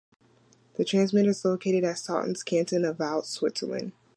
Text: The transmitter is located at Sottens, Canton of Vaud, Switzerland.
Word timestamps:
The 0.77 0.83
transmitter 0.83 1.29
is 1.29 1.45
located 1.45 1.83
at 1.83 1.95
Sottens, 1.97 2.43
Canton 2.43 2.85
of 2.85 2.97
Vaud, 2.97 3.23
Switzerland. 3.27 3.91